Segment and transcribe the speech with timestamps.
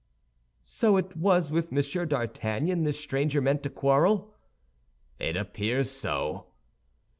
[0.63, 4.33] "So it was with Monsieur d'Artagnan this stranger meant to quarrel?"
[5.19, 6.47] "It appears so."